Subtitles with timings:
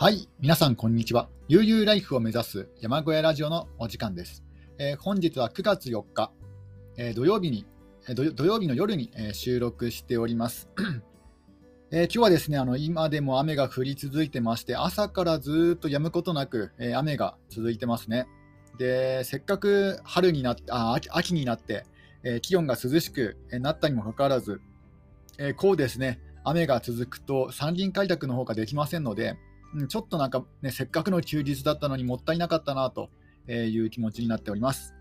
[0.00, 1.28] はい、皆さんこんにちは。
[1.46, 4.42] 悠々ライフを目指す山小屋ラジオのお時間です。
[4.78, 6.32] えー本日は9月4日、
[6.96, 7.66] えー土曜日に、
[8.08, 10.70] えー土曜日の夜に、え収録しております。
[11.92, 18.26] えー今日はですね、あの今でも雨が降り続いてまして、朝からずっと止むことなく、え雨が続いてますね。
[18.78, 21.84] で、せっかく春になって、あ秋になって、
[22.22, 24.62] え気温が涼しくえなったにもかかわらず、
[25.36, 29.36] えこうですね、雨が続くと山林開拓の方ができませんので、
[29.74, 33.10] うんちょっとなんか、ね、せっかくの休日だったのにもったいなかったなと
[33.48, 34.94] いう気持ちになっております。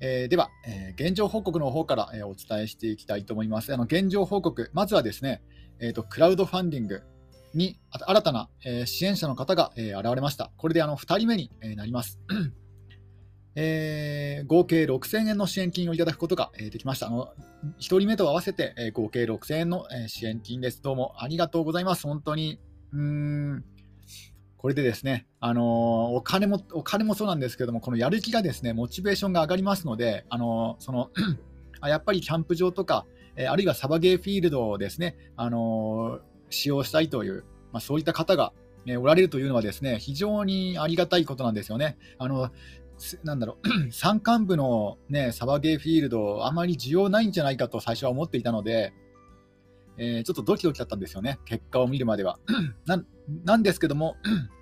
[0.00, 3.72] えーでは、えー現状報告の方から、えーお伝えしていきたいと思います。
[3.72, 5.42] あの現状報告、まずはですね、
[5.78, 7.02] えーと、クラウドファンディング
[7.54, 10.50] に新たな、えー支援者の方が、えー現れました。
[10.56, 12.18] これであの2人目に、えーなります。
[13.54, 17.06] えー合計6000円の支援金をいただくことが、えーできました。
[17.06, 17.32] あの
[17.78, 20.82] 1人目と合わせて、えー合計6000円の、えー支援金です。
[20.82, 22.02] どうもありがとうございます。
[22.08, 22.58] 本当に。
[22.92, 23.64] うーん
[24.56, 31.10] これでですね、あのーお金もお金もそうなんですけども、このやる気がですね、モチベーションが上がりますので、あのーその
[31.80, 38.52] あやっぱりキャンプ場とか、えーあるいはサバゲーフィールドをですね、あのー使用したいという、まあ、そういった方が、
[38.86, 41.96] えおられるというのはですね、非常にありがたいことなんですよね。
[42.18, 42.50] あの
[43.24, 48.92] なんだろう 山間部の、ね、サバゲーフィールド、あまり需要ないんじゃないかと最初は思っていたので、
[49.98, 52.38] えーちょっとドキドキだったんですよね、結果を見るまでは。
[52.86, 53.06] なん
[53.44, 54.16] なんですけども、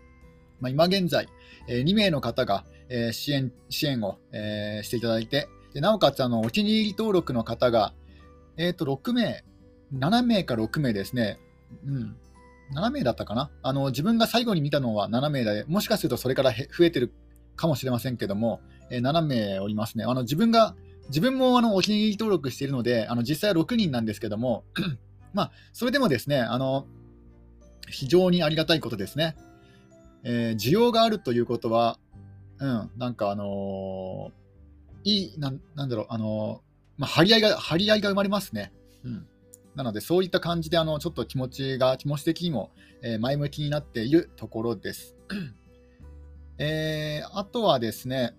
[0.61, 1.29] まあ、今現在、
[1.69, 7.95] えー2名の方が、えー支援支援を、えーしていただいて、でなおかつあのお気に入り登録の方が、
[8.57, 9.45] えー、と6名、
[9.95, 11.39] 7名か6名ですね、
[11.87, 12.17] うん、
[12.75, 17.13] 7名だったかなあの、自分が最後に見たのは7名で、もしかするとそれから増えてる
[17.57, 20.05] かもしれませんけども、えー7名おりますね。
[20.05, 20.75] あの自分が
[21.09, 24.65] 自分もあのお気に入り登録しているので、あの実際は6人なんですけども、
[25.33, 26.87] まあ、それでもですね、あの
[27.89, 29.37] 非常にありがたいことですね。
[30.23, 31.99] えー需要があるということは、
[32.59, 38.71] うん、なんかあのーいい、ななんだろう、あのーまあ、張り合いが、張り合いが生まれますね。
[39.03, 39.27] うん。
[39.75, 45.17] なので、そういった感じで、あの、ちょっと気持ちが、気持ち的にも、えー前向きになっているところです。
[46.59, 48.37] えーあとはですね、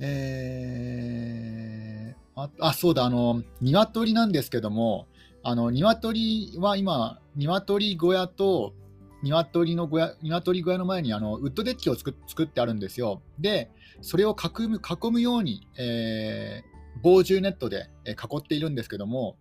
[0.00, 5.06] えーああ、そうだ、あの、鶏なんですけども、
[5.42, 8.74] あの、鶏は今、鶏小屋と、
[9.22, 12.12] 鶏の小屋、鶏小屋の前にあのウッドデッキを作
[12.42, 13.22] ってあるんですよ。
[13.38, 13.70] で、
[14.02, 19.36] それを囲む囲むように、えー防獣ネットで囲っているんですけども、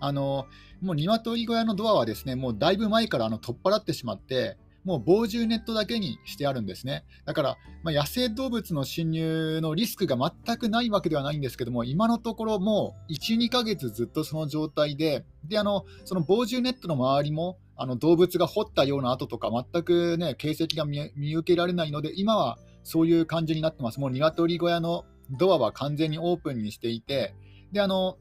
[0.00, 0.46] あの
[0.80, 7.04] もう鶏小屋のドアはですね、もうだいぶ前からあの取っ払ってしまって、もう防獣ネットだけにしてあるんですね。
[7.24, 23.98] だから、まあ、野生動物の侵入のリスクが全くないわけではないんですけども、今のところもう1、2ヶ月ずっとその状態で、であのその防獣ネットの周りもあの動物が掘ったような跡とか、全く、ね、形跡が見受けられないので、今はそういう感じになってます。
[23.98, 27.34] もう鶏小屋のドアは完全にオープンにしていて、
[27.72, 28.18] であの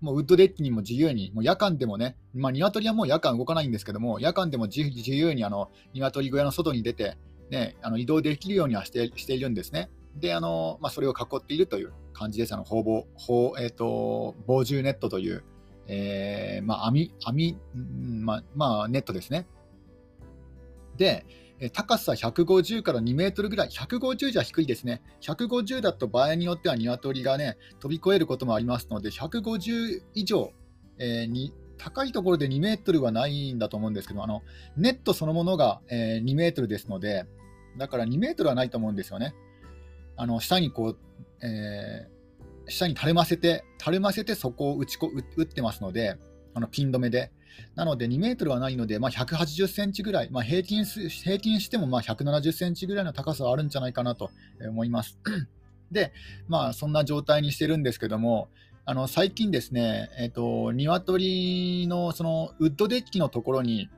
[0.00, 7.16] もうウッドデッキにも自由に、もう夜間でもね、まあ、鶏はもう夜間動かないんですけども、夜間でも自由にあの鶏小屋の外に出て、
[7.50, 9.90] ね、あの移動できるようにはしてしているんですね。
[10.16, 12.54] で、あのまあ、それを囲っているという感じです。
[12.54, 15.44] あの方々方えー、と防獣ネットという、
[15.86, 19.46] えーまあ、網網、まあまあ、ネットですね。
[20.96, 21.24] で、
[21.72, 25.02] 高さ150から2メートルぐらい、150じゃ低いですね。
[25.22, 30.52] 150だと場合によっては鶏がね、飛び越えることもありますので、150以上、
[30.98, 34.42] えーに高いところで2メートルはないんだと思うんですけど、あの
[34.76, 37.26] ネットそのものが、えー2メートルですので、
[37.76, 39.34] だから2メートルはないと思うんですよね。
[40.16, 40.98] あの下にこう、
[41.46, 42.18] えー
[42.70, 46.18] 下にたるませて、たるませてそこを打ちこ打ってますので、
[46.54, 47.32] あのピン止めで。
[47.74, 55.18] なので2メートルはないので、まあ、180センチぐらい、まあ、平均平均してもまあ170センチぐらいの高さはあるんじゃないかなと思います。
[55.90, 56.12] で、
[56.48, 58.48] まあ、そんな状態にしてるんですけども、
[58.84, 63.88] あの最近ですね、えっと鶏のそのウッドデッキのところに、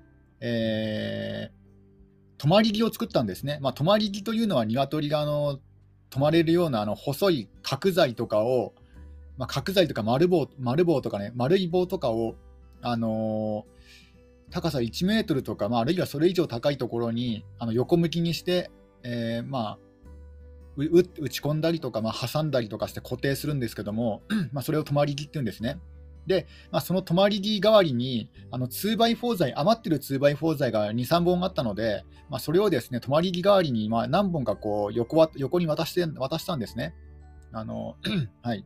[0.40, 1.60] えー
[2.40, 3.58] 泊まり木を作ったんですね。
[3.60, 5.58] まあ、泊まり木というのは鶏があの
[6.08, 8.72] 泊まれるようなあの細い角材とかを、
[9.36, 12.36] まあ、角材とか丸棒丸棒とかね、丸い棒とかを、
[12.82, 13.80] あのー
[14.50, 18.70] 高さ1メートルとか、まあ、あるいはそれ以上高いところにあの横向きにして、
[19.04, 19.78] えーまあ、
[20.76, 24.22] 打ち込んだりとか、まあ、挟んだりとかして固定するんですけども、
[24.52, 25.78] まあ、それを泊まり木っていうんですね。
[26.26, 36.94] で、まあ、その泊まり木代わりに、あの 2x4 材、余ってる 2x4 材が2、3本あったので、まあ、それをですね、泊まり木代わりに、まあ、何本かこう横わ横に渡して渡したんですね。
[37.52, 37.96] あの
[38.42, 38.64] はい、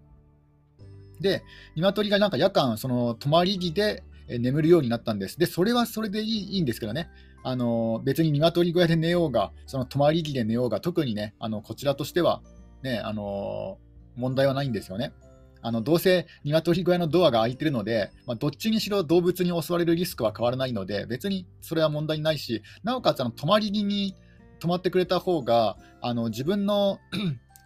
[1.20, 1.43] で、
[1.76, 5.38] 鶏がなんか夜間、その泊まり木で、眠るようになったんです。
[5.38, 7.11] で、それはそれでいいいいんですけどね、
[7.43, 12.43] あの別に鶏小屋で寝ようが、その泊まり木で寝ようが、特にね、あのこちらとしては、
[12.82, 13.78] ね、あの
[14.16, 15.12] 問題はないんですよね。
[15.61, 24.14] あのどうせ鶏小屋のドアが開いてるので、まあ、どっちにしろ動物に襲われるリスクは変わらないので、別にそれは問題ないし、なおかつあの泊まり木に
[24.58, 26.99] 泊まってくれた方が、あの自分の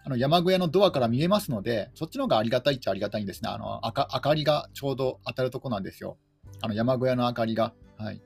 [0.09, 3.49] の山小屋のドアから見えますので、そっちの方がありがたいっちゃありがたいんですね。
[3.49, 6.17] あの明明かりがちょうど当たるとこなんですよ。
[6.61, 7.73] あの山小屋の明かりが。
[7.97, 8.21] はい、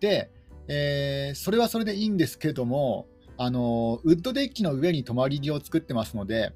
[0.00, 0.30] で、
[0.68, 3.06] えー、それはそれでいいんですけども、
[3.38, 6.52] あのウッドデッキの上に泊まり木を作ってますので、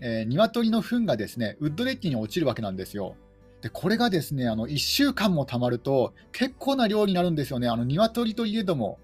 [0.00, 3.16] えー、鶏の糞がですねウッドデッキに落ちるわけなんですよ。
[3.60, 7.68] でこれがですねあの1週間もたまると結構な量になるんですよね。
[7.68, 8.98] あの鶏といえども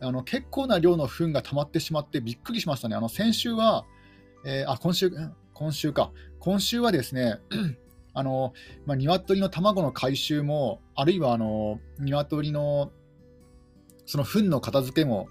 [0.00, 2.96] あの結構な量の糞が溜まってしまってびっくりしましたね。
[2.96, 3.84] あの先週は、
[4.44, 5.10] えー、あ今週
[5.52, 7.38] 今週か今週はですね
[8.14, 8.52] あの、
[8.86, 12.90] まあ、鶏の卵の回収もあるいはあの鶏の
[14.06, 15.28] その糞の片付けも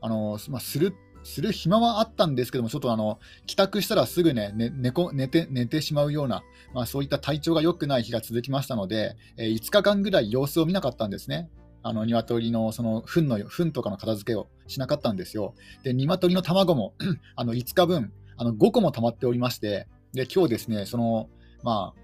[0.00, 0.94] あの、まあ、する
[1.24, 6.42] する暇はあったんですけども、ちょっとあの帰宅したらすぐね、ね寝寝て寝てしまうような、
[6.74, 11.48] まあ、そういった体調が良くない日が続きましたので、えー、5日間ぐらい様子を見なかったんですね。
[11.84, 15.54] あの鶏のその糞の糞とかの片付けをしなかったんですよ。
[15.82, 16.94] で、鶏の卵も
[17.34, 21.28] あの5日分、あの5個も溜まっておりまして、で今日ですね、その
[21.62, 22.00] まあ、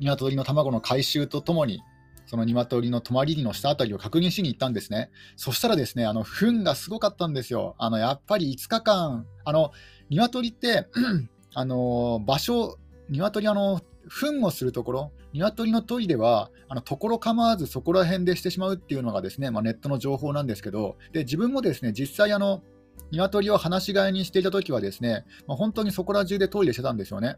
[0.00, 1.80] 鶏の卵の回収とともに、
[2.26, 5.10] その鶏の泊まり木の下あたりを確認しに行ったんですね。
[5.36, 7.74] そしたらですね、あの、糞がすごかったんですよ。
[7.78, 9.72] あの、やっぱり5日間、あの、
[10.10, 10.88] 鶏って、
[11.54, 12.78] あの、場所、
[13.10, 22.62] 鶏、あの、糞をするところ、鶏のトイレは、あの、ところ構わずそこら辺でしてしまうっていうのがですね、まあ、ネットの情報なんですけど、で、自分もですね、実際あの、
[23.10, 27.36] 鶏を放し飼いにしていた時はですね、まあ、本当にそこら中でトイレしてたんですよね。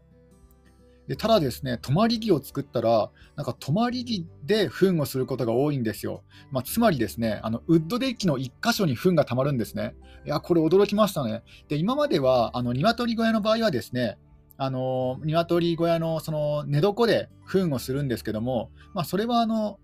[1.07, 6.23] でただですね、泊まり木を作ったら、なんか泊まり木で糞をすることが多いんですよ。
[6.51, 9.95] まあ、つまりですね、あのウッドデッキの1箇所に糞がたまるんですね。
[10.25, 11.43] いや、これ驚きましたね。
[11.69, 14.17] で、今までは、あの鶏小屋の場合はですね、
[14.57, 19.79] あの鶏小屋のその寝床で糞をするんですけども、まあ、それはあの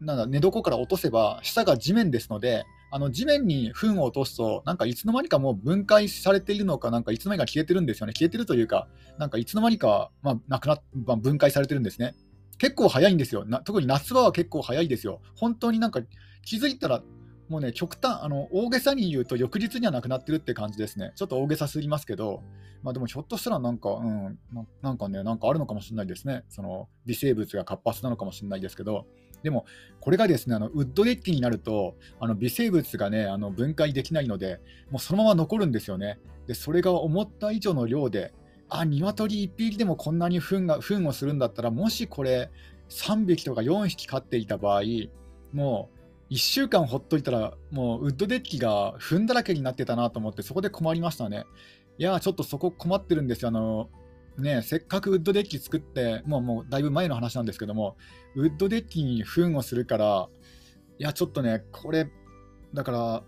[0.00, 8.12] なんだ寝床から落とせば下が地面ですので、あの地面に糞を落とすと、なんかいつの間にかもう分解されているのか、なんかいつの間にか消えてるんですよね。
[8.12, 8.88] 消えてるというか、
[9.18, 12.14] なんかいつの間にか、まあ、なくなまあ、分解されてるんですね。
[12.58, 13.44] 結構早いんですよ。
[13.46, 15.20] な特に夏場は結構早いですよ。
[15.36, 16.00] 本当になんか
[16.44, 17.02] 気づいたら、
[17.48, 21.12] もうね、極端、あの大げさに言うと、翌日にはなくなってるって感じですね。
[21.16, 22.42] ちょっと大げさすぎますけど、
[22.82, 24.38] まあ、でもひょっとしたらなんか、うん、
[24.82, 26.44] なんかね、なんかあるのかもしれないですね。
[26.48, 29.06] その微生物が活発なのかもしれないですけど、
[29.42, 29.64] でも、
[30.00, 34.60] これがですね、あのウッドデッキになると、あの微生物がね、あの分解できないので、
[34.90, 36.18] もうそのまま残るんですよね。
[36.46, 38.32] で、それが思った以上の量で、
[38.68, 42.50] あ、鶏1匹でもこんなに糞が糞をするんだったら、もしこれ、
[42.88, 44.82] 3匹とか4匹飼っていた場合、
[45.52, 45.90] も
[46.30, 51.44] う1週間ほっといたら、もうウッドデッキが糞だらけになってたなと思って、そこで困りましたね。
[51.98, 53.48] いや、ちょっとそこ困ってるんですよ。
[53.48, 53.90] あの
[54.38, 57.96] ね、せっかくウッドデッキ作って、もうもうだいぶ前の話なんですけども、
[58.34, 60.28] ウッドデッキに糞をするから、
[60.98, 62.10] いや、ちょっとね、これ、
[62.74, 63.22] だから、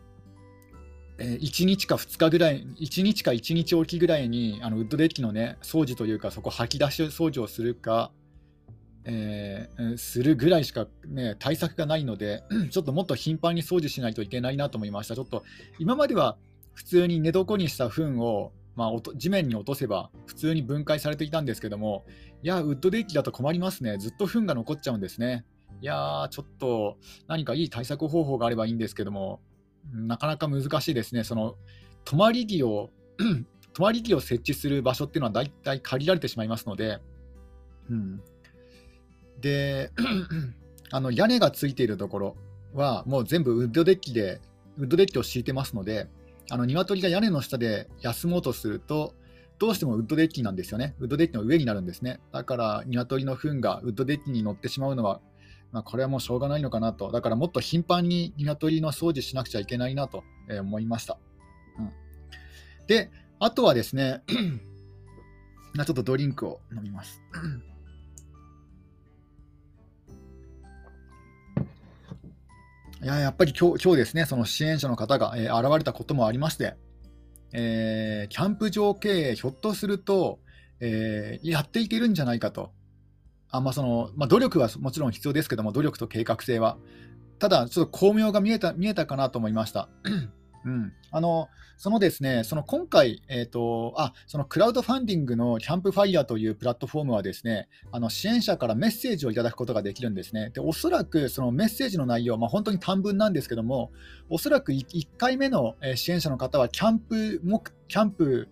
[1.19, 8.13] えー、1日か2日ぐらい、1日か1日おきぐらいに、あのウッドデッキのね、掃除というか、そこ吐き出し掃除をするか、
[9.05, 15.15] えー、するぐらいしか、ね、対策がないので、 ちょっともっと頻繁に掃除しないといけないなと思いました。
[15.15, 15.45] ちょっと
[15.79, 16.37] 今までは
[16.75, 22.05] 普通に寝床にした糞をまあ、地面に落とせば普通に分解されていたんですけども、
[22.43, 23.99] いや、ウッドデッキだと困りますね。
[23.99, 25.45] ずっと糞が残っちゃうんですね。
[25.81, 29.41] いやー、ちょっと何かいい対策方法があればいいんですけども、
[29.93, 31.25] なかなか難しいですね。
[31.25, 31.57] その、
[32.05, 32.91] 泊まり木を
[33.75, 37.01] 泊まり木を設置する場所っていうのは大体限られてしまいますので、
[37.91, 38.21] うん、
[39.41, 39.91] で、
[40.91, 42.37] あの屋根がついているところ
[42.75, 44.41] は、もう全部ウッドデッキで、
[44.79, 46.09] ウッドデッキを敷いてますので、
[46.53, 49.15] あの鶏が屋根の下で休もうとすると、
[49.59, 50.95] どうしてもウッドデッキなんですよね。
[50.99, 52.21] ウッドデッキの上になるんですね。
[52.31, 55.23] だから鶏の糞がウッドデッキに乗ってしまうのは、
[55.71, 57.11] まあ、これはもうしょうがないのかなと。
[57.11, 60.25] だからもっと頻繁に鶏の掃除しなくちゃいけないなと
[60.61, 61.17] 思いました。
[61.79, 61.91] うん、
[62.87, 67.23] で、あとはですね、 ちょっとドリンクを飲みます。
[73.03, 76.77] いややっぱり今日今日ですね、その支援者の方が、えー、現れたこともありまして、
[77.53, 80.39] えー、キャンプ場経営、ひょっとすると、
[80.79, 82.71] えー、やっていけるんじゃないかと。
[83.51, 86.79] あまあそのまあ、努力はもちろん必要ですけども、努力と計画性は。
[87.41, 89.89] ただ、ちょっと巧妙が見えた見えたかなと思いました。
[90.65, 100.51] うん、あのそのですね、その今回、えーとあ、そのクラウドファンディングのキャンプファイヤーというプラットフォームはですね、あの支援者からメッセージをいただくことができるんですね。
[100.51, 103.91] で、おそらくそのメッセージの内容、まあ、本当に短文なんですけども、
[104.31, 107.41] おそらく 1, 1回目の支援者の方はキャンプ、
[107.89, 108.49] キャンプ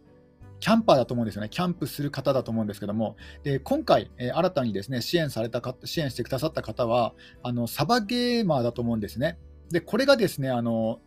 [0.61, 9.38] キャンパーだと思うんですよね、キャンプする方だと思うんですけども、で今回、えー、新たにですね支援された支援してくださった方は、あのサバゲーマーだと思うんですね。
[9.71, 11.00] でこれがですねあの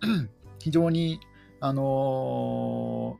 [0.63, 1.19] 非常に
[1.59, 3.17] あの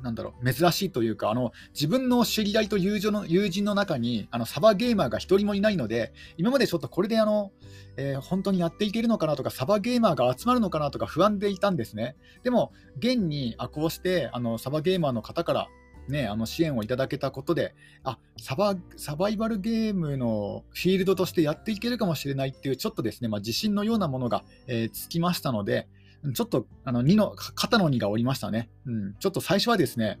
[0.00, 7.52] ー、なんだろう珍しいというかあの自分の知り合いと友情の友人の中にあのサバゲーマーが1人もいないので今までちょっとこれであの、
[7.98, 12.16] えー、本当にやっていけるのかなとかサバゲーマーが集まるのかなとか不安でいたんですね。
[12.42, 15.68] でも現にあこうしてあのサバゲーマーの方から
[16.08, 25.88] ね、あの支援をいただけたことであサバ、サバイバルゲームのフィールドとしてやっていけるかもしれないっていう、ちょっとですね、まあ、自信のようなものが、えー、つきましたので、
[26.34, 29.14] ちょっとあの2の肩の荷が下りましたね、うん。
[29.18, 30.18] ちょっと最初はですね、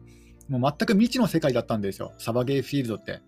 [0.48, 3.20] もう全く未知の世界だったんですよ、サバゲーフィールドって。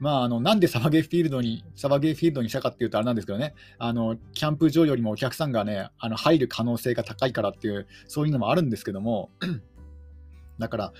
[0.00, 9.30] まあ、あのなんでサバゲーフィールドに、サバゲーフィールドにしたかっていうとあれなんですけどね、あのキャンプ場よりもお客さんがね、あの入る可能性が高いからっていう、そういうのもあるんですけども、
[10.58, 10.92] だから、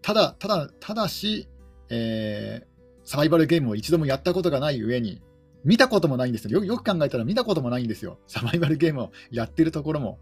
[0.00, 1.48] ただ、ただ、ただし、
[1.90, 2.66] えー、
[3.04, 5.20] サバイバルゲームを一度もやったことがない上に、
[5.64, 6.64] 見たこともないんですよ。
[6.64, 8.18] よく考えたら見たこともないんですよ。
[8.26, 10.18] サバイバルゲームをやってるところも。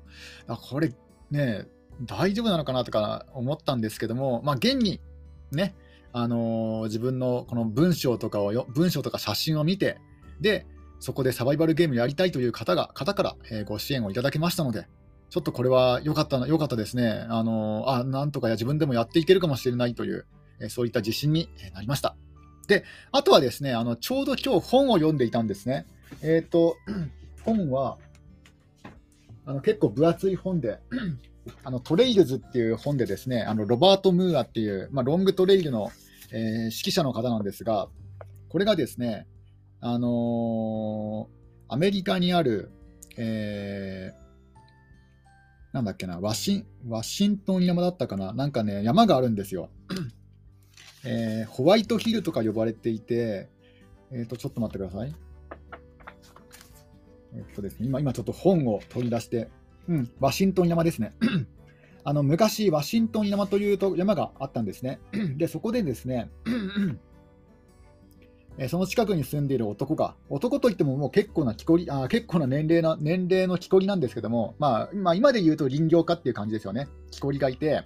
[0.46, 0.92] これ
[1.30, 1.66] ね、
[2.02, 5.00] 大丈夫なのかなとか思ったんですけども、まあ、現に
[5.50, 5.74] ね、
[6.12, 9.98] あのー、自分のこの文章とかをよ、文章とか写真を見て、
[10.40, 10.66] で、
[10.98, 14.86] そこでサバイバルゲームやりたいという方が、方から、えー、ご支援をいただきましたので、
[15.28, 17.26] ちょっとこれは良かったな良かったですね。
[17.28, 20.26] あのー、あ、なんとかや自分でもやっていけるかもしれないという、
[20.60, 22.16] えそういった自信になりました。
[22.66, 25.86] で、あとはですね、あのちょうど今日本を読んでいたんですね。
[26.22, 26.76] えっ、ー、と、
[27.44, 27.98] 本は
[29.44, 30.78] あの結構分厚い本で、
[31.62, 35.92] あのトレイルズっていう本でですね、あのロバート・ムーアっていう、まあ、ロングトレイルの、
[36.32, 37.88] えー、指揮者の方なんですが、
[38.48, 39.26] これがですね、
[39.80, 42.72] あのー、アメリカにある、
[43.16, 49.70] えー、なんだっけなワシン、ワシントン山だったかな、なんかね、山があるんですよ。
[51.04, 53.48] えー、ホワイトヒルとか呼ばれていて、
[54.10, 55.14] えー、とちょっと待ってください。
[57.34, 59.48] えっとですね、今、今ちょっと本を取り出して、
[59.88, 61.12] うん、ワシントン山ですね。
[62.04, 65.00] あの昔、ワシントン山というと山があったんですね。
[65.36, 66.30] で、そこでですね、
[68.58, 76.88] えその近くに住んでいる男が、男といってももう結構な木こりあ結構な年齢な年齢の木こりなんですけども、まあ、まあ、今で言うと林業家っていう感じですよね。
[77.10, 77.84] 木こりがいて、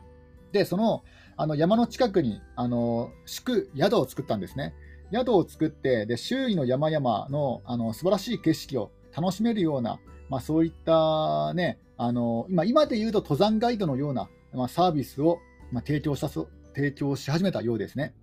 [0.52, 1.02] で、その
[1.40, 4.74] あの山の近くにあの宿宿を作ったんですね。
[5.10, 15.38] 宿を作ってで周囲の山々のあの素晴らしい景色を楽しめるような、まあ、そういったねあの今今で言うと登山ガイドのような、まあ、サービスを、
[15.72, 18.14] まあ、提供した提供し始めたようですね。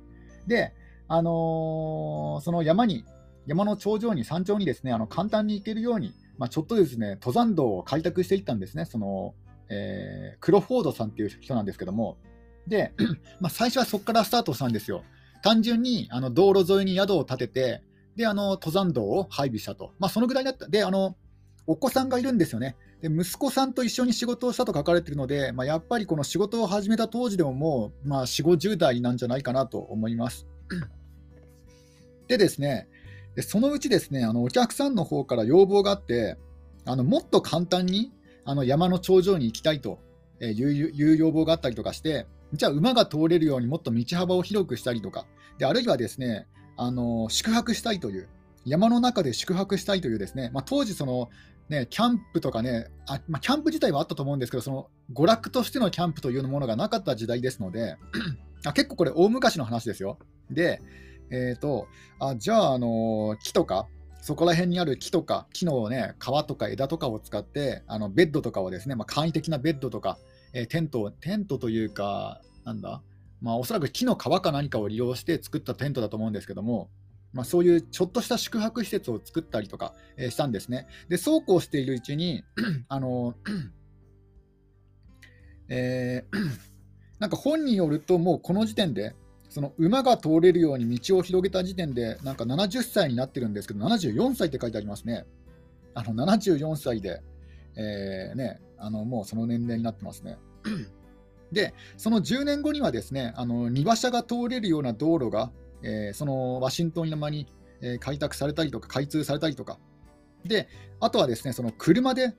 [0.46, 0.74] で、
[1.08, 3.06] あのー、その山に
[3.46, 8.84] 山の頂上に山頂にですねあの簡単に行けるように、まあ、ちょっとですね登山道を開拓していったんですね。
[8.84, 9.34] その
[9.68, 12.18] えー、クロフォードさんっていう人なんですけども、
[12.66, 12.92] で、
[13.40, 15.04] まあ、最初はそこからスタートしたんですよ。
[15.42, 17.82] 単純にあの道路沿いに宿を建てて、
[18.16, 19.92] で、あの登山道を配備したと。
[19.98, 20.68] まあ、そのぐらいだった。
[20.68, 21.16] で、あの、
[21.66, 22.76] お子さんがいるんですよね。
[23.02, 30.46] で、息子さんと一緒に仕事をしたと書かれているので、まあ、やっぱりこの仕事を始めた当時でももう、まあ、4、50代なんじゃないかなと思います。
[32.28, 32.88] でですね、
[33.34, 36.38] でそのうちですね、あのお客さんの方から要望があって、
[36.86, 38.12] あのもっと簡単に
[38.44, 39.98] あの山の頂上に行きたいと
[40.40, 45.26] いう要望があったりとかして、じゃあ馬が通れるようにもっと道幅を広くしたりとか、
[45.58, 48.28] であるいはですねあの宿泊したいという、
[48.66, 51.30] 山の中で宿泊したいというですね、まあ、当時その、
[51.68, 57.96] ね、キャンプとかね、あまあ、キャンプ自体はあったと思うんですけど、その娯楽としてのキャンプというものがなかった時代ですので、
[58.64, 60.18] あ結構これ、大昔の話ですよ。
[60.50, 60.80] で、
[61.30, 61.86] えーと、
[62.18, 63.86] あじゃあ、あの木とか、
[64.20, 70.18] そこら辺にある木とか、木の、ね、皮とか枝とかを使って、あのベッドとかをですね、まあ、簡易的なベッドとか、
[70.52, 73.02] えー、テント、テントというか、なんだ、
[73.40, 76.90] まあ、おそらく木の皮か何かを利用して作ったテントだと思うんですけども、
[77.32, 80.86] まあ、そういうちょっとした宿泊施設を作ったりとか、えー、したんですね。
[81.08, 82.44] で、そうこうしているうちに、
[82.88, 83.34] あの
[85.68, 86.38] えー、
[87.18, 89.14] なんか本によると、もうこの時点で、
[89.48, 95.24] その馬が通れるように道を広げた時点で、なんか70歳になってるんですけど、74歳って書いてありますね。
[95.94, 97.22] あの74歳で、
[97.76, 100.38] えー、ね、あのもうその年齢になってますね。
[101.52, 105.52] で、その10年後にはですね、あの荷馬車が通れるような道路が、
[105.82, 107.46] えー、そのワシントン山に、
[107.80, 109.78] えー、開拓されたりとか、開通されたりとか、
[110.44, 110.68] で、
[111.00, 112.34] あとはですね、その車で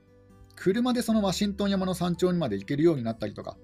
[0.58, 3.56] 車でそのワシントン山の山頂にまで行けるようになったりとか、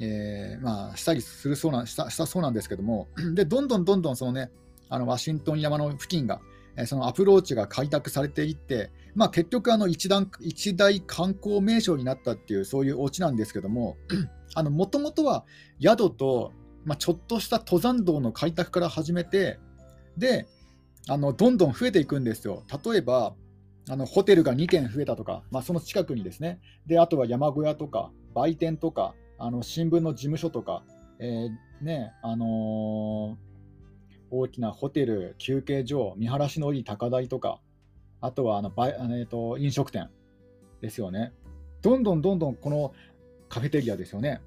[0.00, 4.50] えー、まあ、したりするそうなしたしたそうなんですけども、 でどんどんどんどんその、ね、
[4.88, 6.40] あのワシントン山の付近が、
[6.76, 13.96] え、そのアプローチが開拓されていって、まあ、結局あの一段、一大観光名所になったっていう、そういうオチなんですけども、
[14.70, 15.44] もともとは
[15.80, 16.52] 宿と、
[16.84, 19.58] まあ、ちょっとした登山道の開拓から始めて、
[20.16, 20.46] で、
[21.08, 22.64] あのどんどん増えていくんですよ。
[22.84, 23.34] 例えば、
[23.88, 30.84] あのホテルが2軒増えたとか、まあ、その近くにですね、であとは山小屋とか、売店とか、あの新聞の事務所とか、
[31.18, 33.36] えー、ねあのー、
[34.30, 37.60] 大きなホテル、休憩所、見晴らしのいい高台とか、
[38.20, 40.08] あとはあのバイ、えーと、飲食店
[40.80, 41.32] ですよね。
[41.82, 42.92] どんどんどんどんこの
[43.48, 44.40] カフェテリアですよね。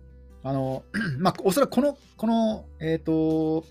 [0.43, 0.83] あの
[1.19, 3.65] まあ、おそらくこの、この、えっ、ー、と、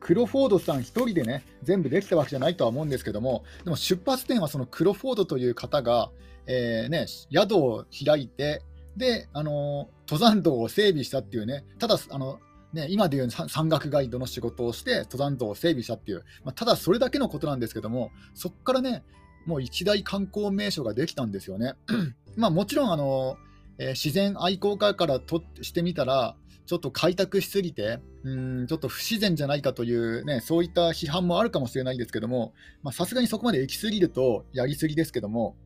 [0.00, 6.10] クロフォードさん1人でね、全部できたわけじゃないとは思うんですけども、でも出発点はそのクロフォードという方が、
[6.46, 8.62] えーね、宿を開いて、
[8.96, 12.40] で、あの登山道を整備したっていうね、ただ、あの
[12.72, 19.02] ね、今でいう山岳ガイドの仕事をして登山道を整備したっていう、まあ、ただそれだけのことなんですけども、そこからね、
[19.46, 21.74] もう一大観光名所ができたんですよね。
[22.36, 23.36] まあ、もちろんあの、
[23.78, 32.54] えー、自然愛好家からとしてみたら、ちょっと開拓しすぎて、うんちょっと不自然じゃないかという、ね、そういった批判もあるかもしれないですけども、
[32.92, 35.56] さすがにそこまで行き過ぎるとやりすぎですけども、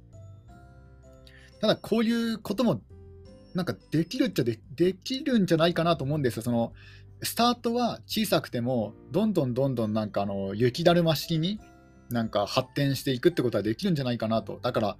[1.61, 2.81] ただこういうことも
[3.57, 4.59] なんかできるっちゃで
[4.93, 6.43] きるんじゃないかなと思うんですよ。
[6.43, 6.73] その
[7.23, 11.59] スタートは小さくても、どんどんどんどんなんかあの雪だるま式に
[12.11, 14.61] なんか発展していくってことはできるんじゃないかなと。
[14.61, 14.97] だから、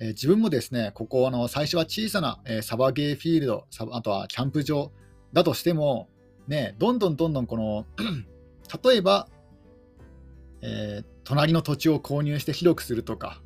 [0.00, 4.90] えー、自分もですね、ここあの最初は小さな、えー、サバゲーフィールド、あとはキャンプ場
[5.34, 6.08] だとしても、
[6.46, 7.84] ね、どんどんどんどんこの
[8.82, 9.28] 例えば、
[10.62, 13.42] えー、隣の土地を購入して広くするとか、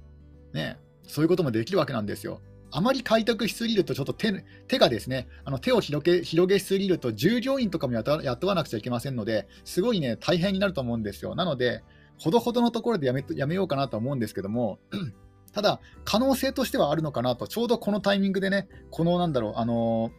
[0.52, 2.40] ね、そういうこともできるわけなんですよ。
[2.72, 11.34] あまり開拓しすぎると、ちょっと手手がですね、あの手を広げ広げすぎると、従業員とかも雇わなくちゃいけませんので、すごいね、大変になると思うんですよ。
[11.34, 11.84] なので、
[12.18, 14.78] ほどほどのところでやめやめようかなと思うんですけども、
[15.52, 20.10] ただ、可能性としてはあるのかなと、ちょうどこのタイミングでね、このなんだろう、あの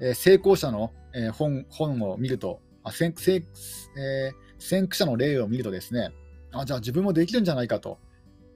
[0.00, 3.46] えー、成功者の、えー、本本を見ると、あ先先
[3.96, 6.12] えー、先駆者の例を見るとですね、
[6.52, 7.98] あじゃあ自分もできるんじゃないかと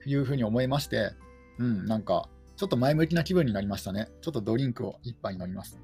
[0.04, 1.12] いうふうに思いまして、
[1.58, 4.08] うん、なんか、ちょっと前向きな気分になりましたね。
[4.20, 5.78] ちょっとドリンクを一杯飲みます。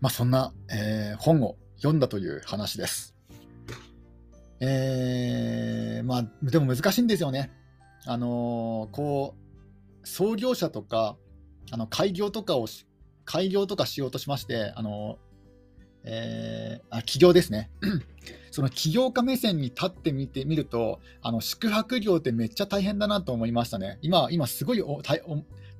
[0.00, 3.14] まあそんな、えー、本を読んだという話です。
[4.58, 7.52] えー、まあでも難しいんですよね。
[8.06, 9.36] あのー、こ
[10.02, 11.16] う創業者とか
[11.70, 12.66] あの開業とかを
[13.24, 15.18] 開業とかしようとしまして、あの、
[16.06, 17.70] えー、あ起業ですね。
[18.50, 23.98] その起業家目線に立ってみてみると、あの宿泊業ってめっちゃ大変だなと思いましたね。
[24.02, 24.82] 今、今すごい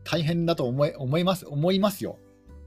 [0.04, 2.18] 大変だと思い思います思いますよ。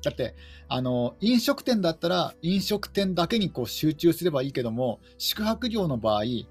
[0.01, 0.35] だって、
[0.69, 6.45] あの飲食店だったら飲食店だけにこう集中すればいいけども、宿泊業の場合、例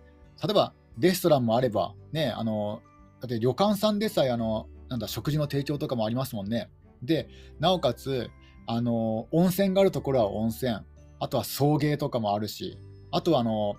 [0.50, 2.82] えばレストランもあれば、ね、あの
[3.20, 6.70] だって旅館さんでさえあのなんだ食事の提供とかもありますもんね。
[7.02, 7.28] で、
[7.60, 8.30] なおかつ、
[8.66, 10.80] あの温泉があるところは温泉、
[11.20, 12.78] あとは送迎とかもあるし、
[13.11, 13.76] あとはあの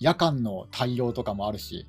[0.00, 1.86] 夜間の対応とかもあるし、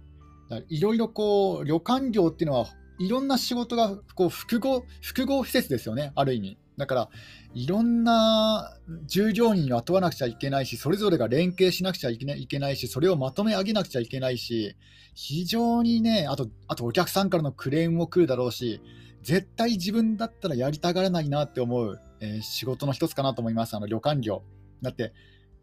[0.69, 2.67] いろいろこう旅館業っていうのは
[2.99, 6.57] いろんな仕事がこう複合複合施設ですよね、ある意味。
[6.77, 7.09] だから、
[7.55, 14.75] いろんな従業員を雇わなくちゃいけないし、それぞれが連携しなくちゃいけないし、それをまとめ上げなくちゃいけないし、
[15.15, 18.79] 非常にね、あと、あとお客さんからのクレームも来るだろうし、
[19.23, 24.43] 絶対自分だったらやりたがらないなって思う、えー、仕事の一つかなと思います、あの旅館業。
[24.81, 25.13] だって、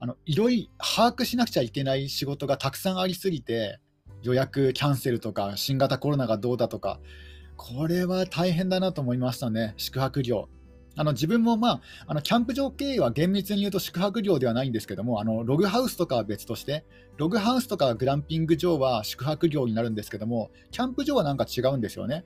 [0.00, 3.78] あのいろいろ把握しなくちゃいけない仕事がたくさんありすぎて、
[4.22, 7.00] 予約キャンセルとか、新型コロナがどうだとか、
[7.56, 10.48] これは大変だなと思いましたね、宿泊業。
[10.96, 16.84] あの自分も、まあ、あのキャンプ場経営は厳密に言うと宿泊業ではないんですけども、あのログハウスとかは別として、
[17.16, 22.24] ログハウスとかグランピング場は宿泊業になるんですけども、キャンプ場はなんか違うんですよね。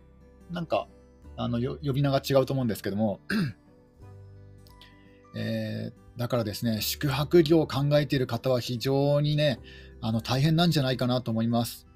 [0.51, 0.89] なんか、
[1.37, 3.21] あの呼び名が違うと思うんですけども、
[5.35, 9.61] えー、だからですね、宿泊業を考えている方は非常にね、
[10.01, 11.87] あの大変なんじゃないかなと思います。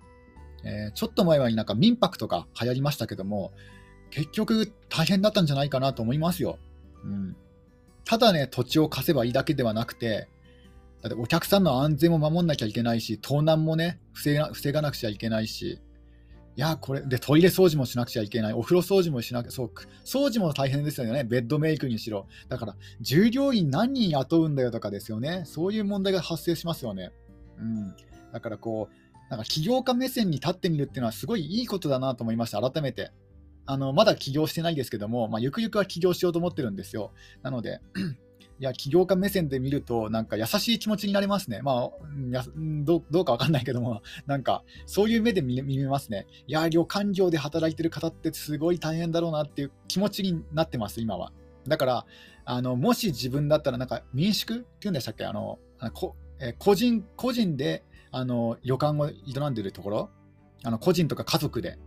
[0.65, 3.53] えー、ちょっと前はなんか民泊とか流行りましたけども、
[4.11, 6.61] 結局大変だったんじゃないかなと思いますよ。
[7.05, 7.37] うん、
[8.05, 10.29] ただね、土地を貸せばいいだけではなくて、
[11.03, 15.81] だってお客さんの安全も守んなきゃいけないし、盗難もね、防が防がなくちゃいけないし、
[16.55, 19.73] いや、これ、で、トイレ掃除もしなくちゃいけない、お風呂掃除もしなきゃ、そう、
[20.05, 22.27] 掃除も大変ですよね、ベッドメイクにしろ。
[22.49, 27.11] だから、従業員何人雇うんだよとかですよね、そういう問題が発生しますよね。
[27.59, 27.95] うん、
[28.33, 33.13] だからこう、なんか起業家目線に立ってみるっていうのはすごいいいことだなと思いました、改めて。
[33.65, 37.13] あのまだ起業してないですけども、まあ、ゆくゆくは起業しようと思ってるんですよ。
[37.43, 37.81] なので、
[38.63, 41.63] いや起業家目線で見ると、なんか優しい気持ちになれますね。
[41.63, 41.91] まあ、
[42.31, 42.45] や
[42.85, 46.29] どどうかわかんないけども、なんかそういう目で見見ますね。
[46.47, 51.33] いや、旅館業で働いてる方ってすごい大変だろうなっていう気持ちになってます、今は。
[51.67, 52.07] だから、
[52.45, 55.25] あのもし自分だったら、なんか民宿っていうんでしたっけ？
[55.25, 55.59] あの
[55.93, 60.11] こえ個人個人であの旅館を営んでるところ、
[60.63, 61.81] あの個人とか家族で、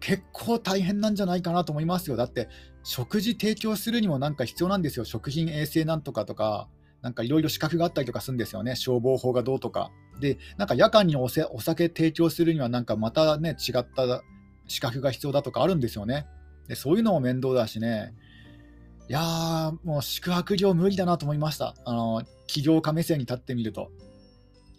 [0.00, 2.16] 結構大変なんじゃないかなと思いますよ。
[2.16, 2.48] だって、
[2.82, 5.04] 食事提供するにもなんか必要なんですよ。
[5.04, 6.68] 食品衛生なんとかとか、
[7.02, 8.76] なんかいろいろ資格があったりとかするんですよね。
[8.76, 9.90] 消防法がどうとか。
[10.20, 14.22] で、なんか夜間にお酒提供するには、なんかまたね、違った
[14.68, 16.26] 資格が必要だとかあるんですよね。
[16.68, 18.14] でそういうのも面倒だしね。
[19.08, 21.74] いやー、もう宿泊業無理だなと思いました。
[21.84, 23.90] あの、起業家目線に立ってみると。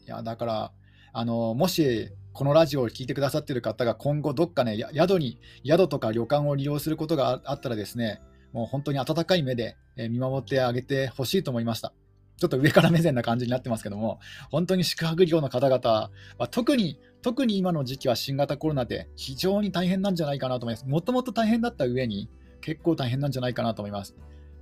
[0.08, 0.72] いや、だから、
[1.14, 8.22] あの、もし、このラジオを聞いてくださっている方が今後どっかね、宿に、宿とか旅館を利用することがあったらですね、
[8.52, 11.94] もう本当に温かい目で見守ってあげてほしいと思いました。
[12.36, 14.20] ちょっと上から目線な感じになってますけども、
[14.52, 20.86] 本当に宿泊業の方々は特に、特に今の時期は新型コロナで非常に大変なんじゃないかなと思います。
[20.86, 24.14] もともと大変だった上に結構大変なんじゃないかなと思います。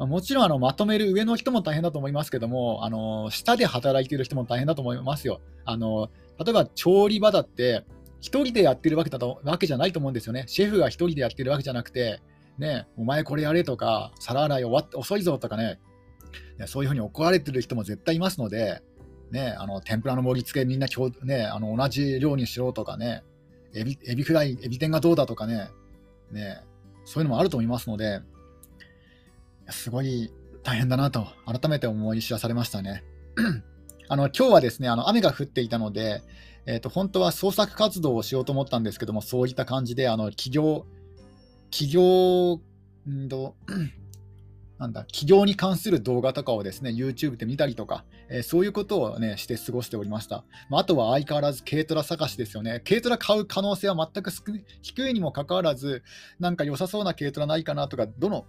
[0.08, 5.42] もちろんあのまとめる上の人も大変だと思いますけども、あの下で働いている人も大変だと思いますよ。
[5.66, 6.10] あの
[6.44, 7.86] 例えば調理場だって、
[8.22, 10.46] 1人でやってるわけだとわけじゃないと思うんですよね。
[10.48, 12.22] シェフが1人でやってるわけじゃなくて、
[12.58, 15.80] ね、お前これやれとか、皿洗い終わって遅いぞとかね、
[16.68, 18.82] そういうふうに怒られてる人も絶対いますので、
[19.32, 20.88] ね、あの天ぷらの盛り付けみんな、
[21.24, 23.24] ね、あの同じ量にしろとかね
[23.74, 25.70] エビ、エビフライ、エビ天がどうだとかね、
[26.32, 26.62] ね、
[27.06, 28.22] そういうのもあると思いますので、
[29.74, 30.32] すごい
[30.64, 33.04] 大変だなと改めて思い知らされましたね。
[34.10, 36.22] あの今日はですねあの雨が降っていたので、
[36.66, 40.86] えーと、本当は創作活動をしようと思ったんですけども、そういった感じで、あの企業、
[41.72, 42.62] 企業、
[43.10, 43.56] んと
[44.80, 50.46] なんだ、企業に関する動画とかをですね、YouTube で見たりとか、えー、そういうことをね、して過ごしておりました。
[50.70, 52.82] まあ、あとは相変わらず軽トラ探しですよね。
[52.88, 54.32] 軽トラ買う可能性は全く
[54.82, 56.04] 低いにもかかわらず、
[56.40, 58.46] なんか良さそうな軽トラないかなとか、どの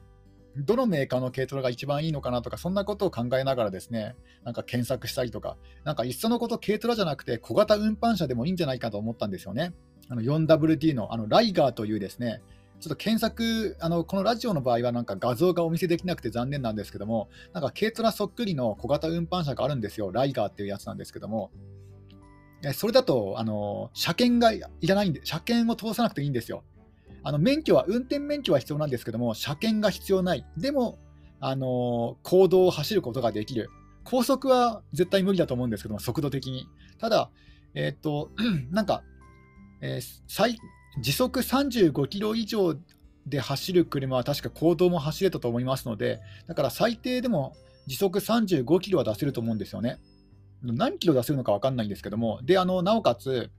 [0.56, 4.14] どのメーカーの軽トラが一番いいのかなとか、そんなことを考えながらですね、
[4.44, 9.72] なんか検索したりとか、なんかいっそのこと軽トラじゃなくて小型運搬車でもいいんじゃないかと思ったんですよね。
[10.08, 12.42] あの 4WD のあのライガーというですね、
[12.80, 21.50] ちょっと検索、あのこのラジオの場合はなんか画像がお見せできなくて残念なんですけども、なんか軽トラそっくりの小型運搬車があるんですよ、ライガーっていうやつなんですけども、
[22.72, 26.62] それだとあの車検がいらないんで、車検を通さなくていいんですよ。
[27.24, 30.46] あの免許は、運転免許は必要なんですけども、車検が必要ない。
[30.56, 30.98] でも、
[31.40, 33.70] あの公道を走ることができる。
[34.04, 36.68] 高速は絶対無理だと思うんですけども、速度的に。
[36.98, 37.30] ただ、
[37.74, 38.30] えっ、と、
[38.70, 39.02] なんか、
[39.80, 40.58] えー、最
[41.00, 42.76] 時速35キロ以上
[43.26, 47.56] で走る車は確か公道も走れたと思いますので、だから最低でも
[47.86, 49.98] 時速35キロは出せると思うんですよね。
[50.62, 53.50] 何キロ出せるのか分かんないんですけども、で、あのなおかつ、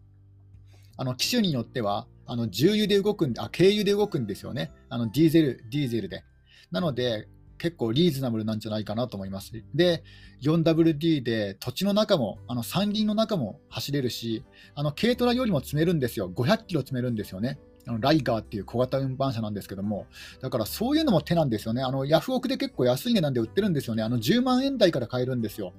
[0.97, 4.71] あの機種によっては、あの重油で動くん、あ、軽油で動くんですよね。
[4.89, 6.23] あのディーゼル、ディーゼルで。
[6.71, 9.51] なので、結構リーズナブルなんじゃないかなと思います。
[9.73, 10.03] で、
[10.41, 14.43] 4WD で土地の中も、あの山林の中も走れるし、
[14.75, 16.29] あの軽トラよりも積めるんですよ。
[16.29, 17.59] 500キロ積めるんですよね。
[17.87, 20.07] あのライガーっていう小型運搬車なんですけども、
[20.41, 21.83] だからそういうのも手なんですよね。
[21.83, 24.03] あのヤフオクで結構安い値段で売ってるんですよね。
[24.03, 25.73] あの10万円台から買えるんですよ。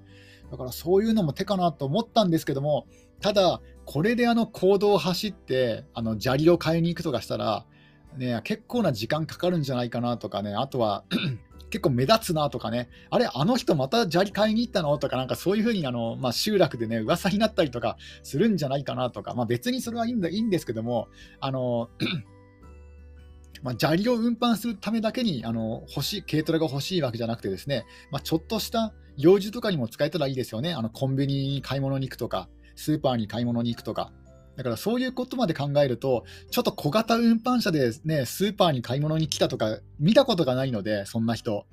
[0.51, 2.87] だからそういうのも手かなと思ったんですけども、
[3.21, 7.65] ただ、これであの行動を走って、あの砂利を買いに行くとかしたら、
[8.17, 11.05] ね、結構な時間かかるんじゃないかなとかね、あとは
[11.71, 21.09] 結構目立つなとかね、あれ、あの人また砂利買いに行ったのとか、なんかそういうふうにあの、まあ、集落でね、噂になったりとかするんじゃないかなとか、まあ、別にそれはいいんだいいんですけども、
[21.41, 21.91] あの
[23.63, 30.75] まあ、砂利を運搬するためだけにあの欲しい軽トラが欲しいわけじゃなくてですね、まあ、ちょっとした用事とかにも使えたらいいですよね。
[30.75, 34.13] あのコンビニに買い物に行くとか、スーパーに買い物に行くとか。
[34.57, 41.67] だからそういうことまで考えると、ちょっと小型運搬車で、ね、スーパーに買い物に来たとか、見たことがないので、そんな人。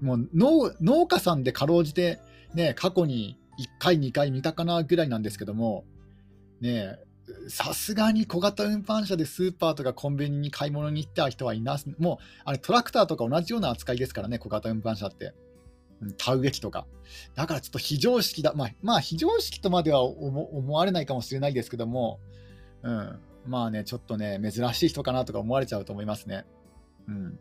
[0.00, 2.20] もう農家さんでかろうじて、
[2.54, 5.84] ね、過去に1回、2回見たかなぐらいなんですけども、
[6.60, 6.98] ね、
[7.48, 11.88] さすがに小型運搬車でスーパーとかコンビニに買い物に行った人はいます。
[11.98, 15.34] もうあれトラクターとか同じような扱いですからね、小型運搬車って。
[16.16, 16.86] 田植え機とか。
[17.34, 18.52] だからちょっと非常識だ。
[18.54, 22.20] まあ、まあ、非常識とまでは思われないかもしれないですけども、
[22.82, 23.18] うん。
[23.46, 26.44] まあね、ちょっとね、珍しい人かなとか思われちゃうと思いますね。
[27.08, 27.38] うん。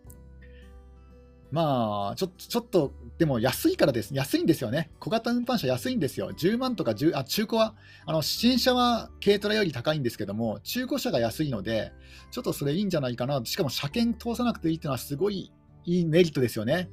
[1.54, 4.16] まあ、ちょちょっと、でも安いからです。
[4.16, 4.90] 安いんですよね。
[5.00, 6.32] 小型運搬車安いんですよ。
[6.32, 7.76] 10万とか10、あ、中古は、
[8.08, 11.92] あの、新車は軽トラより高いんですけども、中古車が安いので、
[12.32, 13.40] ちょっとそれいいんじゃないかな。
[13.46, 15.52] しかも車検通さなくていいっていうのはすごい
[15.86, 16.90] いいメリットですよね。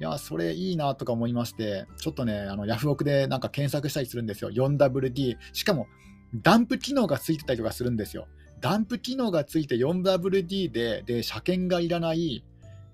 [0.00, 4.50] いや、それいいなとか思いまして、ちょっとね、あのヤフオクでなんか検索したりするんですよ。
[4.50, 5.36] 4WD。
[5.52, 5.86] しかも、
[6.34, 8.26] ダンプ機能がついてたりとかするんですよ。
[8.60, 12.44] ダンプ機能がついて 4WD で、で、車検がいらない、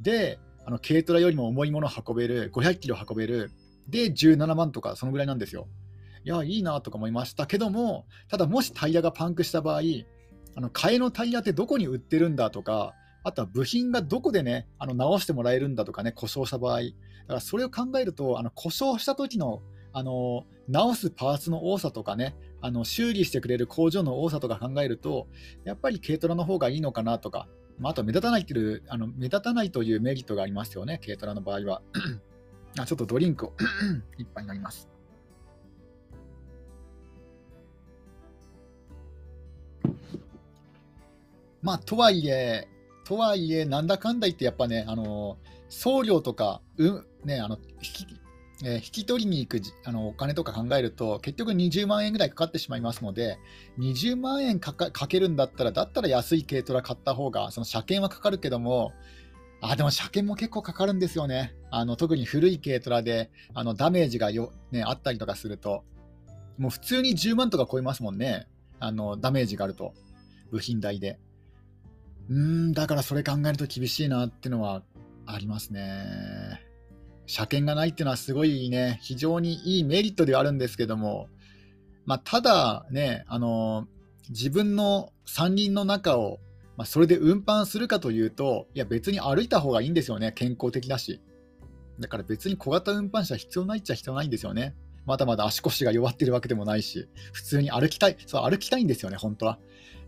[0.01, 3.51] で、あの軽トラよりも重いものを運べる、500キロ運べる、
[3.89, 5.69] で、17万とか、そのぐらいなんですよ。
[6.25, 9.81] いや、いいなとか思いましたけども、ただ、もしタイヤがパンクした場合、
[10.57, 25.27] あの替えのタイヤってどこに売ってるんだとか、あとは部品がどこでね、あの直してもらえるんだとかね、故障した場合、だからそれを考えると、あの故障した時のあの直すパーツの多さとかね、あの修理してくれる工場の多さとか考えると、
[25.65, 31.83] やっぱり軽トラの方がいいのかなとか、まあ、あと目立たないっていうあの目立たないというメリットがありますよね、軽トラの場合は。
[32.79, 33.53] あちょっとドリンクを
[34.17, 34.89] 一杯になります。
[41.63, 42.69] まあ、とはいえ、
[43.05, 48.21] とはいえ、なんだかんだ言って、やっぱね、あの送料とか、うね、あの引き、
[48.63, 53.39] 引き取りに行くあのお金とか考えると、結局20万円ぐらいかかってしまいますので、
[53.79, 58.93] 20万円かけるんだったら、だったら安い軽トラ買った方が、その車検はかかるけども、
[59.63, 61.55] あでも車検も結構かかるんですよね。
[61.71, 65.85] あの特に古い軽トラであのダメージがよ、ね、あったりとかすると、
[66.59, 68.47] もう普通に10万とか超えますもんね。
[68.79, 69.95] あのダメージがあると、
[70.51, 71.19] 部品代で。
[72.31, 74.83] うん、だからそれ考えると厳しいなっていうのは
[75.27, 76.63] ありますね。
[77.27, 81.29] 車検がないっていうのはすごいね、非常にいいメリットではあるんですけども、
[82.07, 83.87] まあ、ただね、あの
[84.31, 86.39] 自分の山林の中を、
[86.77, 91.21] まあ、それで運搬するかというと、いや別に歩いた方がいいんですよね、健康的だし。
[91.99, 94.75] だから別に小型運搬車必要ないっちゃ必要ないんですよね。
[95.05, 99.59] まだまだ足腰が弱ってるわけでもないし、普通に歩きたい、そう歩きたいんですよね、本当は。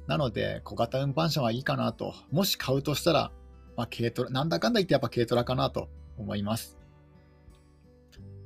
[0.07, 2.15] なので、小型運搬車はいいかなと。
[2.31, 3.33] もし買うとしたら、
[3.77, 5.89] まあ、軽トラ、なんだかんだ言ってやっぱ軽トラかなと
[6.19, 6.79] 思います。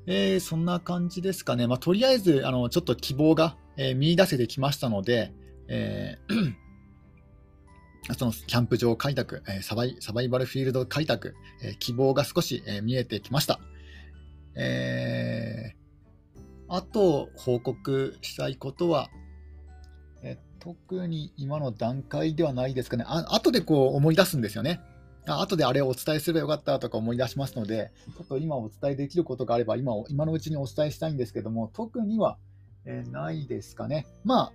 [0.07, 1.67] えー、そんな感じですかね。
[1.67, 5.33] まあ、とりあえず、あの、ちょっと希望が、えー、見出せてきましたので、
[5.69, 6.55] えー
[8.15, 13.59] そのキャンプ場開拓、えサバイサバイバルフィールド開拓、え希望が少し、え見えてきました。
[14.55, 16.37] えー、
[16.69, 19.11] あと報告したいことは、
[20.61, 23.05] 特に今の段階ではないですかね。
[23.07, 24.81] あ後でこう思い出すんですよね。
[25.29, 32.39] あ後であれをお伝えすればよかったとか思い出しますので、ちょっと今お伝えできることがあれば今、今のうちにお伝えしたいんですけども、特には、
[32.85, 34.07] えー、ないですかね。
[34.25, 34.53] まあ、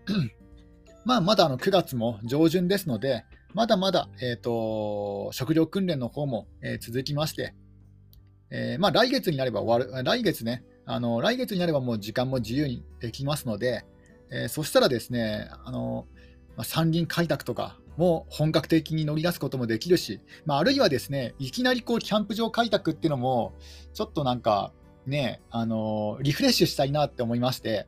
[1.03, 7.53] まあ、まだあの9月も上旬ですので、まだまだ、えーと、食料訓練の方も、えー、続きまして、
[8.49, 13.85] えー、まあ、来月になれば終わる、来月ね、あの来月になればもう時間も自由にできますので、
[14.31, 16.07] えー、そしたらですね、あの
[16.55, 23.53] まあ、山林開拓とか、も本格的に乗り出すこともできるし、まあ、あるいはですね、いきなりこうキャンプ場開拓っていうのも、
[23.93, 24.71] ちょっとなんか
[25.05, 27.87] ね、あの、リフレッシュしたいなって思いまして、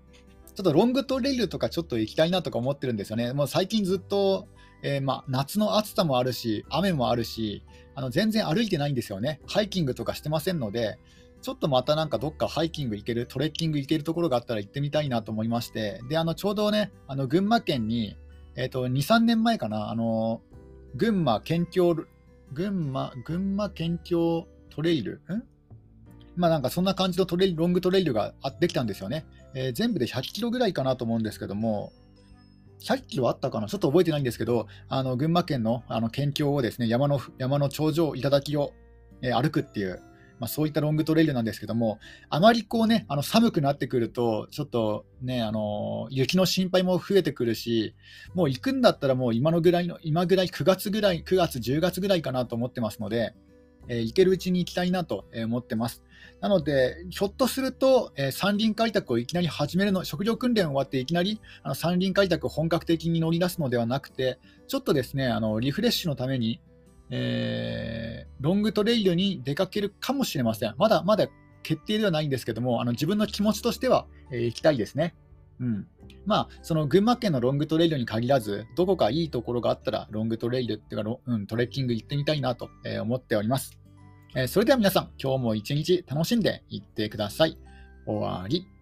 [0.56, 3.34] ちょっとロングトレイルとかちょっと行きたいなとか思ってるんですよね。
[3.34, 4.47] もう最近ずっと、
[4.84, 7.63] えー、ま夏の暑さもあるし、雨もあるし、
[7.95, 9.39] あの全然歩いてないんですよね。
[9.47, 10.99] ハイキングとかしてませんので、
[11.43, 18.15] ちょっとまたなんかどっかハイキング行ける、トレッキング行けるところがあったら行ってみたいなと思いまして、で、あのちょうどね、あの群馬県に、
[18.56, 20.41] えっ、ー、と、2、3年前かな、あの、
[20.95, 21.97] 群馬県境、
[22.53, 25.43] 群馬、群馬県境トレイルん？
[26.38, 29.25] まあなんかそんな感じのトレイ、ロングトレイルができたんですよね。
[29.53, 31.91] えー、全部で100キロぐらいかなと思うんですけども、
[32.79, 33.67] 100キロあったかな？
[33.67, 38.71] ちょっと覚えてないんですけど、あの群馬県のあの県境をですね、山の山の頂上、頂を、
[39.21, 40.01] えー、歩くっていう、
[40.43, 47.95] まあ、そういったロングトレイルなんですけども、あまりこうね、あの寒くなってくると、ちょっとね、あの雪の心配も増えてくるし、
[48.34, 53.34] もう行くんだったらもう今のぐらいの、今ぐらい9月ぐらい、9月、10月ぐらいかなと思ってますので、
[53.88, 56.03] えー、行けるうちに行きたいなと思ってます。
[56.41, 66.60] なので、ひょっとすると、えー、山林開拓をいきなり始めるの、食料訓練終わっていきなりあの山林開拓を本格的に乗り出すのではなくて、ちょっとですね、あのリフレッシュのために、
[67.09, 70.75] えー、ロングトレイルに出かけるかもしれません。
[70.77, 71.27] まだまだ
[71.63, 75.15] 決定ではないんですけども、あの自分の気持ちとしては、えー、行きたいですね。
[75.59, 75.87] うん。
[76.25, 83.77] まあ、その群馬県のロングトレイルに限らず、どこかいいところがあったら、ロングトレイルっていうか、うん、トレッキング行ってみたいなと、えー、思っております。
[84.35, 87.57] えー、それでは皆さん、今日も一日楽しんでいってください。
[88.05, 88.72] 終わり。